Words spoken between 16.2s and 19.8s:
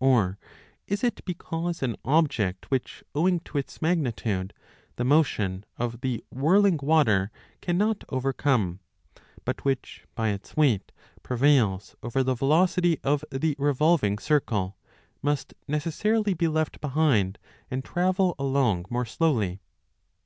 be left behind and travel along more slowly?